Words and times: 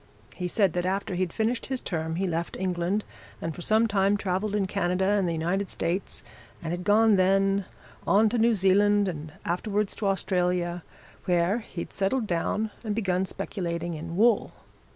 He 0.33 0.47
said 0.47 0.73
that 0.73 0.85
after 0.87 1.13
he'd 1.13 1.31
finished 1.31 1.67
his 1.67 1.79
term 1.79 2.15
he 2.15 2.25
left 2.25 2.57
England 2.57 3.03
and 3.39 3.53
for 3.53 3.61
some 3.61 3.85
time 3.85 4.17
travelled 4.17 4.55
in 4.55 4.65
Canada 4.65 5.05
and 5.05 5.27
the 5.29 5.33
United 5.33 5.69
States, 5.69 6.23
and 6.63 6.71
had 6.73 6.83
gone 6.83 7.17
then 7.17 7.65
on 8.07 8.27
to 8.29 8.39
New 8.39 8.55
Zealand 8.55 9.07
and 9.07 9.33
afterwards 9.45 9.95
to 9.97 10.07
Australia, 10.07 10.81
where 11.25 11.59
he'd 11.59 11.93
settled 11.93 12.25
down 12.25 12.71
and 12.83 12.95
begun 12.95 13.27
speculating 13.27 13.93
in 13.93 14.17
wool. 14.17 14.51